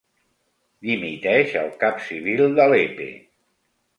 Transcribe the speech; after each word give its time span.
Dimiteix 0.89 1.53
el 1.65 1.69
cap 1.85 2.01
civil 2.07 2.43
de 2.61 2.67
Lepe. 2.75 3.11